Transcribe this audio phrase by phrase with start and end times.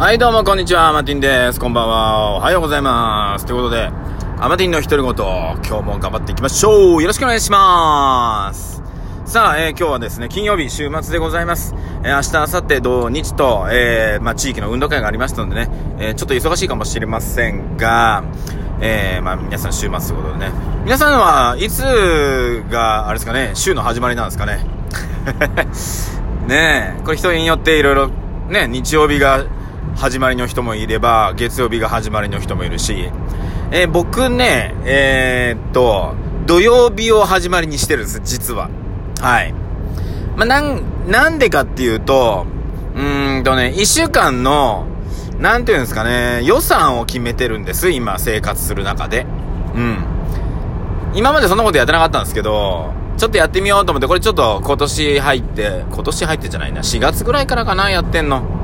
[0.00, 0.88] はい、どうも、こんにちは。
[0.88, 1.60] アマティンです。
[1.60, 2.36] こんばんは。
[2.36, 3.44] おはようございます。
[3.44, 3.90] ということで、
[4.38, 7.02] アマティンの独り言、今日も頑張っていきましょう。
[7.02, 8.82] よろしくお願いします。
[9.26, 11.74] さあ、えー今日はですね、金曜日、週末でございます。
[12.02, 18.24] えー明日、明後日、土日と、えーまあ、地域の運動会がありましたのでね、えちょっと忙しいかもしれませんが、
[18.80, 20.52] えまあ、皆さん週末ということでね。
[20.82, 24.64] 皆さんはいつが、あれですかね、週の始まりなんですかね。
[26.48, 28.10] ねえ、これ人によっていろいろ、
[28.48, 29.44] ね、日曜日が
[29.96, 33.10] 始まりの人もいれば、月曜日が始まりの人もいるし、
[33.70, 36.14] えー僕ね、えーっと、
[36.46, 38.70] 土曜日を始まりにしてるんです、実は。
[39.20, 39.52] はい。
[40.36, 42.46] まあ、なん、なんでかっていうと、
[42.96, 43.02] う
[43.38, 44.86] んとね、一週間の、
[45.38, 49.26] なんていうんですかね、予算を決めてるんです、今、生活する中で。
[49.74, 49.98] うん。
[51.14, 58.59] 今までそんなことやってなかったんですけど、ちょっとやってみようと思って、これちょっと今年入って、今年入ってじゃないな、4月ぐらいからかな、やってんの。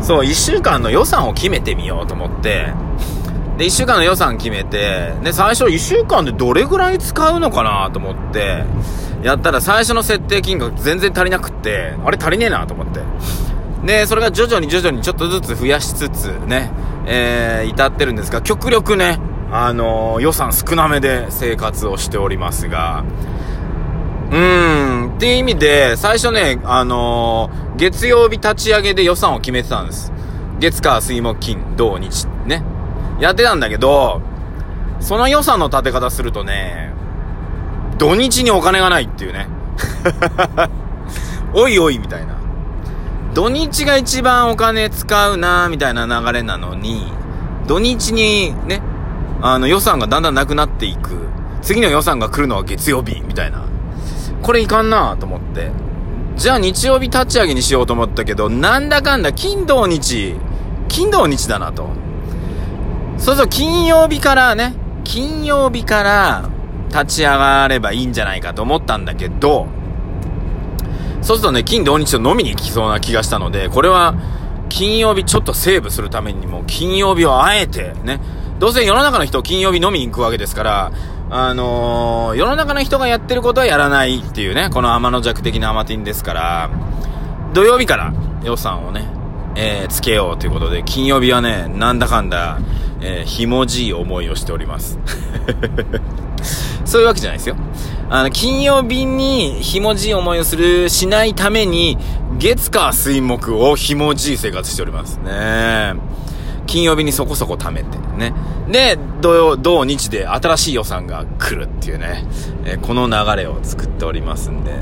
[0.00, 2.72] そう、1週間の予算を決めてみようと思って、
[3.56, 8.64] で、1週間の予算決めて、で、最初1週間でどれぐらい使うのかなと思って、
[9.22, 13.00] やったら最初の設定金額全然足りなくって、あれ足りねえなと思って。
[13.86, 16.70] で、それが徐々に徐々にちょっとずつ増やしつつね、
[17.06, 19.18] えー、至ってるんですが、極力ね、
[19.52, 23.04] あのー予算少なめで生活をしておりますが、
[24.30, 30.12] うーん、っていう意味で、最初ね、あのー月曜日立ち上げで予算を決めてたんです。
[30.60, 32.62] 月火水木金土日ね。
[33.20, 34.22] やってたんだけど、
[35.00, 36.92] その予算の立て方するとね、
[37.98, 39.48] 土日にお金がないっていうね。
[41.52, 42.34] おいおいみたいな。
[43.34, 47.12] 土日が一番お金使うなみたいな流れなのに、
[47.66, 48.82] 土日にね、
[49.42, 51.28] あの予算がだんだんなくなっていく。
[51.60, 53.64] 次の予算が来るのは月曜日みたいな。
[54.42, 55.72] これいかんなと思って。
[56.36, 60.34] じゃあ日曜日立ち上げにしようと思ったけど、なんだかんだ金土日、
[60.88, 61.88] 金土日だなと。
[63.18, 64.74] そうそう、金曜日からね、
[65.04, 66.50] 金曜日から
[66.88, 69.68] 立ち上がればいいんじゃないかと思ったんだけど、
[71.22, 74.14] そうするとね、金土日と飲みに行きそうな気がしたので、これは、
[74.68, 78.20] 金曜日ちょっとセーブするためにも、金曜日をあえて、ね、
[78.58, 80.92] どうせ世の中の人金曜日飲みに行くわけですから、
[81.36, 86.70] あのー世の中の人がやってることはやらないっていうね、この天の弱的なアマティンですから、
[87.52, 88.14] 土曜日から
[88.44, 89.04] 予算をね、
[89.56, 92.60] えーつけようということで、金曜日はね、なんだかんだ、
[93.00, 95.00] えーひもじい思いをしております。
[96.86, 97.56] そういうわけじゃないですよ。
[98.10, 101.98] あの、金曜日にひもじい思いをする、しないために、
[102.38, 105.94] 月火水木をひもじい生活しておりますね。
[106.66, 108.32] 金曜日にそこそこ貯めて、ね。
[108.70, 112.24] で、土曜、土日で新しい予算が来るっていうね、
[112.64, 114.72] えーこの流れを作っておりますんで、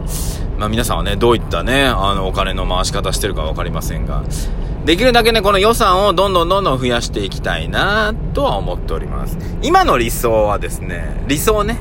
[0.59, 4.25] まあ皆さんはね、どういったね、あの、お金の回し方してるかわかりませんが、
[4.85, 9.39] できるだけね、この予算をどんどんどんどん増やしていきたいなとは思っております。
[9.63, 11.79] 今の理想はですね、理想ね、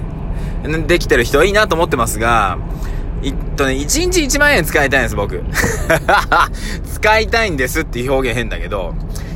[0.88, 2.59] できてる人はいいなと思ってますが、
[3.23, 5.44] いっとね、1日1万円使いたいんです、僕。
[6.94, 8.94] 使いたいんですっていう表現変だけど、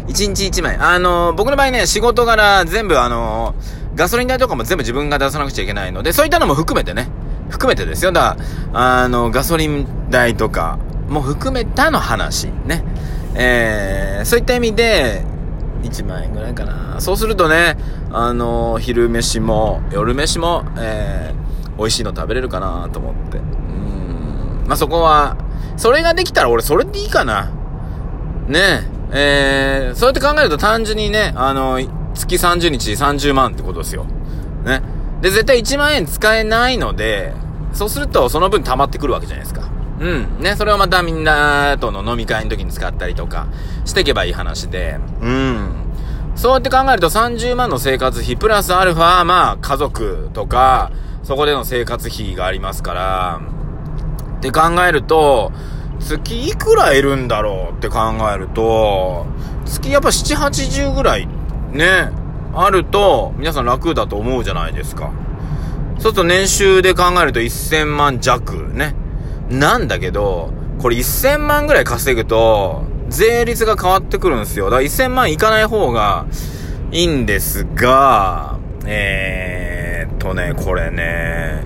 [0.08, 0.84] 1日1万円。
[0.84, 3.56] あの僕の場合ね、仕事柄全部あの
[3.96, 7.10] ガソリン代とかも全部自分が出さなくちゃいけないので、そういったのも含めてね、
[7.50, 8.12] 含めてですよ。
[8.12, 8.38] だか
[8.74, 10.78] ら、あの、ガソリン代とか
[11.10, 12.84] も含めたの話、ね。
[13.36, 15.24] えー、そういった意味で、
[15.84, 17.00] 1万円ぐらいかな。
[17.00, 17.78] そうするとね、
[18.12, 23.38] あの昼飯も、夜飯も、えー、美味しいの食べれるかなと思って。
[23.38, 24.64] うん。
[24.68, 25.38] まあ、そこは、
[25.78, 27.52] それができたら俺それでいいかな。
[28.48, 31.80] ねえ、えー、そうやって考えると単純にね、あの、
[32.14, 34.06] 月30日30万ってことですよ。
[34.66, 34.82] ね。
[35.22, 37.34] で、絶対1万円使えないので、
[37.74, 39.70] そうするとその分溜まってくるわけじゃないですか。
[40.00, 40.40] うん。
[40.40, 43.48] ね、それをまたみんなとの飲み会の時に使ったりとか
[43.86, 45.86] していけばいい話で、うん。
[46.36, 50.92] そうやって考えると30万の生活費プラスアルファ、まあ家族とか、
[51.24, 53.42] そこでの生活費がありますから、
[54.38, 55.52] って考えると、
[56.00, 58.00] 月いくらいるんだろうって考
[58.34, 59.26] えると、
[59.66, 61.28] 月やっぱ7、80ぐらい
[61.72, 62.10] ね、
[62.54, 65.12] あると、皆さん楽だと思うじゃないですか。
[65.98, 68.96] そうすると年収で考えると1000万弱ね。
[69.50, 74.66] なんだけど、これ1000万ぐらい稼ぐと、税率が変わってくるんですよ。
[74.66, 76.26] だから1000万いかない方が
[76.92, 81.64] いいんですが、えーっとね、これね、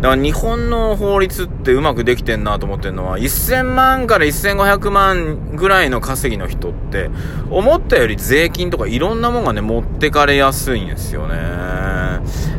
[0.00, 7.10] だから日本の法律ってうまくできてんなと思ってるのは、1000万から1500万ぐらいの稼ぎの人って、
[7.50, 11.34] 思ったより税金とかいろんなもんがね、持ってかれやすいんですよね。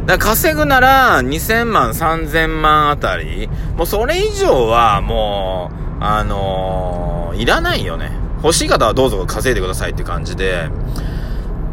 [0.06, 7.10] だから稼ぐなら2000万、3000万あたり、もうそれ以上はもう、あのー
[7.40, 8.12] いらないよね。
[8.44, 10.70] 欲しい方はどうぞ稼いでくださいって感じで、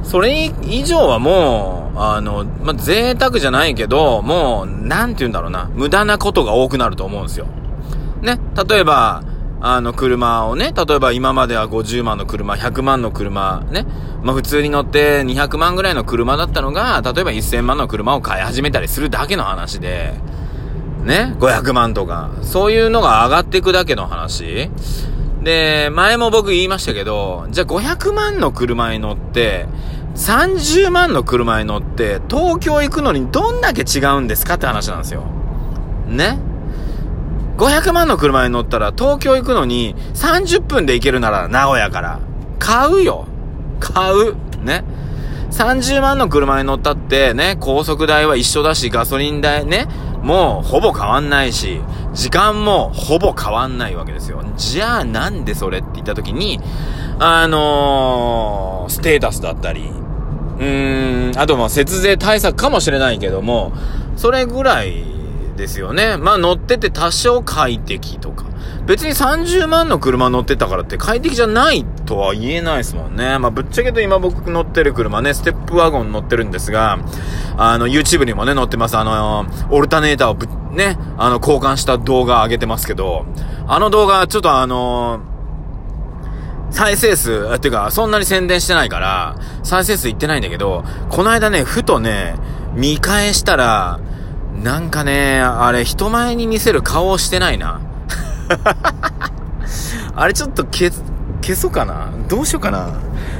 [0.06, 7.46] それ以上はもう、あの、まあ、贅沢じゃないけど、もう、なんて言うんだろうな、無駄なことが多くなると思うんですよ。
[8.22, 8.38] ね、
[8.68, 9.24] 例えば、
[9.60, 13.84] あの、車をね、例えば今までは50万の車、100万の車、ね、
[14.22, 20.14] まあ、普通に乗って200万ぐらいの車だったのが、例えば1000万の車を買い始めたりするだけの話で、
[21.02, 24.70] ね、500万とか、そういうのが上がっていくだけの話。
[25.42, 29.66] で、前も僕言いましたけど、じゃあ500万の車に乗って、
[30.16, 35.24] 30万の車に乗って、東京行くのにどんだけ違うんですかって話なんですよ。
[36.08, 36.38] ね
[37.58, 42.20] ？500万の車に乗ったら東京行くのに30分で行けるなら名古屋から。
[42.58, 43.26] 買うよ。
[43.78, 44.34] 買う。
[44.64, 44.84] ね
[45.50, 49.86] ？30万の車に乗ったってね、高速代は一緒だし、ガソリン代ね、
[50.22, 51.80] もうほぼ変わんないし、
[52.14, 54.42] 時間もほぼ変わんないわけですよ。
[54.56, 56.58] じゃあなんでそれって言った時に、
[57.18, 59.90] あのー、ステータスだったり、
[60.58, 63.72] うーん、あとまあ節税対策かもしれないけども、
[64.16, 65.04] それぐらい
[65.56, 66.16] ですよね。
[66.16, 68.46] まあ乗ってて多少快適とか。
[68.86, 73.38] 別に30万の車乗ってたからって快適じゃないとは言えないですもんね。
[73.38, 76.98] まあぶっちゃけと今僕乗ってる車ね、ステップワゴン乗ってるんですが、
[77.56, 78.96] あの YouTube にもね乗ってます。
[78.96, 83.26] あの、オルタネーターをぶ、ね、あの交換した動画上げてますけど、
[83.66, 85.20] あの動画ちょっとあの
[86.76, 92.34] 再生数、っていうか、そんなに宣伝してないから、再生数いってないんだけど、この間ね、ふとね、
[92.74, 93.98] 見返したら、
[94.62, 97.80] なんかね、あれ、人前に見せる顔をしてないな。
[100.14, 100.90] あれちょっと消、
[101.40, 102.90] 消そうかなどうしようかな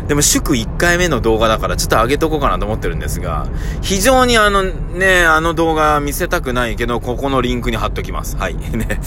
[0.09, 3.47] でも祝1回目の動画だからちょっと上げとこうかなと思ってるんですが、
[3.83, 8.39] 非常にあのね、あの動画見せたくないけど、ここのリンクに貼っときます。
[8.39, 8.55] はい。
[8.73, 8.99] ね。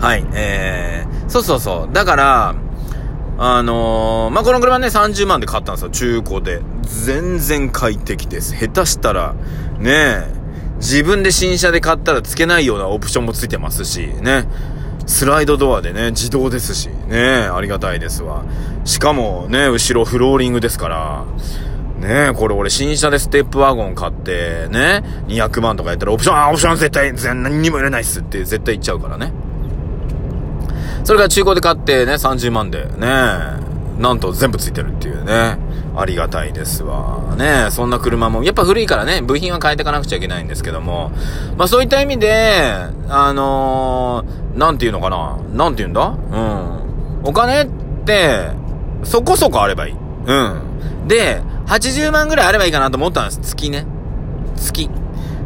[0.00, 0.24] はい。
[0.32, 1.92] えー、そうそうそう。
[1.92, 2.54] だから、
[3.38, 5.90] あのー、まあ、この車ね、30万で買ったんですよ。
[5.90, 6.62] 中古で。
[6.82, 8.54] 全然快適です。
[8.54, 9.34] 下手したら、
[9.78, 10.24] ね、
[10.76, 14.46] 自分で新車で買ったら付けないようなオプションも付いてますし、ね。
[15.06, 18.44] スライドドアでね、自動ですし、ね、ありがたいですわ。
[18.84, 21.24] しかもね、後ろフローリングですから、
[22.00, 29.32] ねこれ俺新車でステップワゴン買って、ね、200万とかやったらオプション、あ、オプション絶対、全何にも入れないっすって絶対言っちゃうからね。
[31.06, 33.06] それから中古で買ってね、30万でね、
[33.96, 35.56] なんと全部ついてるっていうね。
[35.96, 37.36] ありがたいですわ。
[37.38, 41.12] ねそんな車も、やっぱ古いからね、部品は変えていかなくちゃいけないんですけども、
[41.56, 42.72] まあそういった意味で、
[43.08, 46.08] あのー、なんていうのかななんて言うんだ？
[46.08, 47.22] うん。
[47.22, 47.68] お金っ
[48.04, 48.50] て、
[49.04, 49.94] そこそこあればいい。
[49.94, 49.94] う
[51.04, 51.06] ん。
[51.06, 53.40] で、80万ぐらいあればいいかなと思ったんです。
[53.42, 53.86] 月ね。
[54.56, 54.90] 月。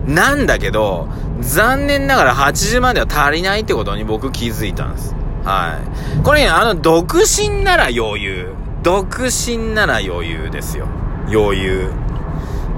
[0.06, 1.06] なんだけど、
[1.40, 5.14] 残念ながら80万では足りないってことに僕気づいたんです。
[5.44, 5.80] は
[6.18, 6.22] い。
[6.22, 8.54] これね、あの、独身なら余裕。
[8.82, 10.86] 独身なら余裕ですよ。
[11.28, 11.90] 余裕。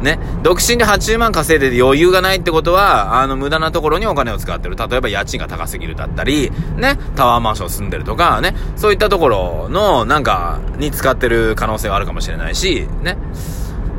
[0.03, 0.19] ね。
[0.43, 4.77] 独身で80万稼いでて余裕がないってことは、あの、無駄なところにお金を使ってる。
[4.77, 6.99] 例えば家賃が高すぎるだったり、ね。
[7.17, 8.55] タワーマンション住んでるとか、ね。
[8.77, 13.17] そういったところの、なんか、に使ってる可能性はあるかもしれないし、ね。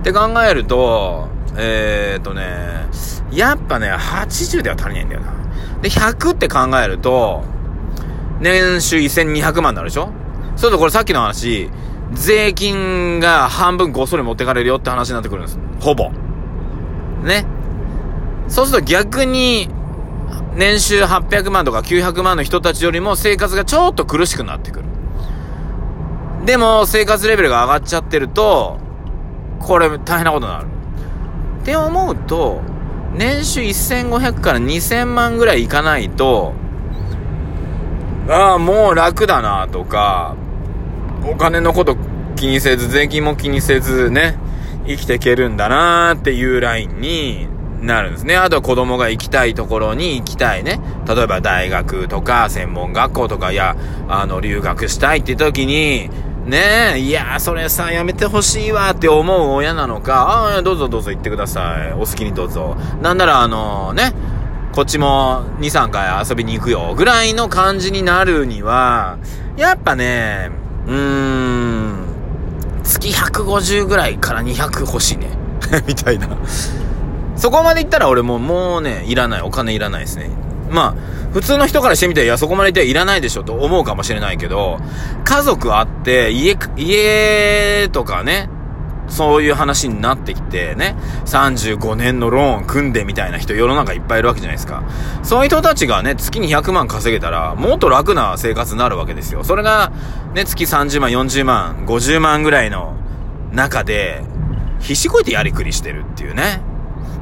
[0.01, 2.87] って考えると、えー、っとね、
[3.31, 5.33] やっぱね、80では足りないんだよな。
[5.81, 7.43] で、100って考えると、
[8.39, 10.11] 年収1200万になるでしょ？
[10.55, 11.69] そうするとこれさっきの話、
[12.11, 15.59] 税金が半分ごっそり持ってかれるよって話になってくるんです。
[15.79, 16.11] ほぼ。
[17.23, 17.45] ね。
[18.47, 19.69] そうすると逆に、
[20.55, 24.85] 年収800万とか900万の人たちよりも生活がちょっと苦しくなってくる。
[26.45, 28.77] でも、生活レベルが上がっちゃってると、
[29.59, 30.67] これ大変なことになる。
[31.61, 32.61] って思うと、
[33.15, 36.53] 年収1500から2000万ぐらいいかないと、
[38.29, 40.35] ああ、もう楽だなとか、
[41.29, 41.97] お金のこと
[42.35, 44.37] 気にせず、税金も気にせずね、
[44.87, 47.47] 生きていけるんだなーっていうラインに
[47.81, 48.37] なるんですね。
[48.37, 50.79] あとは子供が行きたいところに行きたいね。
[51.07, 53.75] 例えば大学とか専門学校とか、いや、
[54.07, 56.09] あの、留学したいって時に、
[56.45, 61.93] ねえ、いやそれさ、やめてほしいわって思う親なのか、ああ、どうぞどうぞ行ってください。
[61.93, 62.75] お好きにどうぞ。
[63.01, 64.11] なんなら、あのね、
[64.73, 66.95] こっちも2、3回遊びに行くよ。
[66.97, 69.19] ぐらいの感じになるには、
[69.55, 70.49] やっぱね、
[70.87, 72.05] うーん、
[72.83, 75.29] 月150ぐらいから200欲しいね。
[75.85, 76.27] みたいな。
[77.35, 79.41] そこまで行ったら俺ももうね、いらない。
[79.43, 80.31] お金いらないですね。
[80.71, 84.79] まあ、普通の人からしてみて、いや、そこまで行ってはいらないでしょと思うかもしれないけど、
[85.23, 88.49] 家族あって、家、家とかね、
[89.13, 94.83] そういう話になってきてね、35年のローン組んでみたいな人世の中いっぱいいるわけじゃないですか。
[95.21, 99.43] そういう人たちがね、月に100万稼げたら、もっと楽な生活になるわけですよ。
[99.43, 99.91] それが、
[100.33, 102.95] ね、月30万、40万、50万ぐらいの
[103.51, 104.23] 中で、
[104.79, 106.61] 必死こいてやりくりしてるっていうね。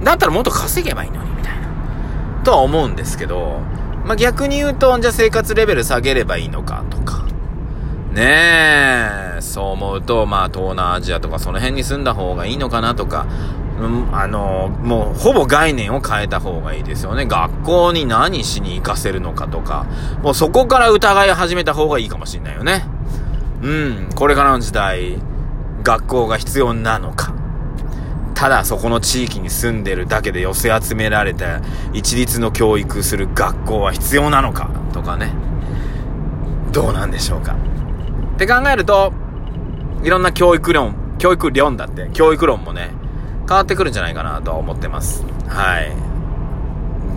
[0.02, 1.68] だったらもっと稼げばいいのに、みたいな。
[2.46, 3.60] とは思うんですけど、
[4.06, 7.21] まあ、逆に言うと、じゃあ生活レベル下げればいいのかとか。
[8.12, 13.26] ねえ、そう思うと、まあ、東南アジアとかその辺に住んだ方がいいのかなとか、
[13.80, 17.26] うん、あの、もう、ほぼ概念を変えた方がいいですよね。
[17.26, 19.86] 学校に何しに行かせるのかとか、
[20.22, 22.84] もうそこから疑い始めた方がいいかもしんないよね。
[23.62, 25.18] うん、これからの時代、
[25.84, 27.34] 学校が必要なのか。
[28.36, 31.62] ただそこの地域に住んでるだけで寄せ集められた
[31.94, 35.32] 一律の教育する学校は必要なのかとかね。
[36.72, 37.56] どうなんでしょうか。
[38.42, 39.14] って考えると、
[40.04, 42.90] いろんな教育論、教育論だって、教育論もね、
[43.48, 45.24] 変わってくるんじゃないかなと思ってます。
[45.48, 45.92] はい。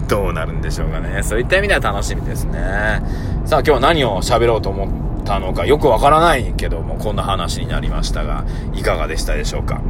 [0.07, 1.23] どうなるんでしょうかね。
[1.23, 2.61] そういった意味では楽しみですね。
[3.47, 9.81] さあ今日は何を喋ろうと思ったのかよくわからないけども、こんな話になりましたが、いかがでしたでしょうか？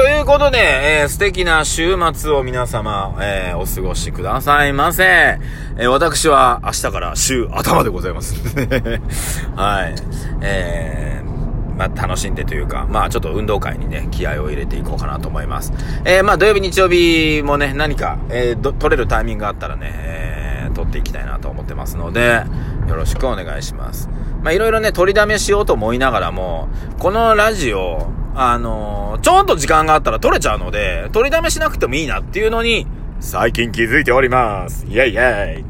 [0.00, 5.04] ということで、えー、素敵な週末を皆様、えー、お過ごしくださいませ。
[5.04, 8.34] えー、私は明日から週頭でございます。
[9.56, 9.94] はい。
[10.40, 15.70] えー、まあ、楽しんでというか、まあ、ちょっと運動会にね、気合を入れていこうかなと思います。
[16.06, 22.44] えー、まあ、土曜日、日曜日もね、何か、えー、取れるタイミングがあったらね、えー、取っていきたいなと思ってますので、
[22.88, 24.08] よろしくお願いします。
[24.42, 32.86] まあ、いろいろね、取りだめしようと思いながらも、このラジオ、あのー、ちょっと時間があったら撮れちゃうので、取りだめしなくてもいいなっていうのに、
[33.20, 34.86] 最近気づいております。
[34.86, 35.64] イェイイェイ。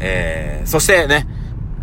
[0.00, 1.26] えー、そしてね、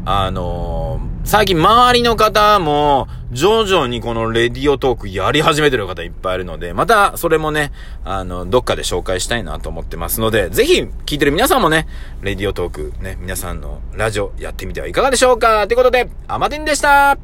[0.05, 7.71] あのー、最近周りの方も、徐々にこのレディオトークやり始めてる方いっぱいいるので、またそれもね、
[8.03, 11.87] あの、どっかで紹介したいなと思ってますので、ぜひ聞いてる皆さんもね、
[12.21, 17.17] レディオトークね、皆さんのラジオやってみてはいかがでしょうかということで、アマティンでした